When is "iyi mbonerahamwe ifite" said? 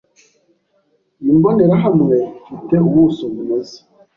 1.21-2.75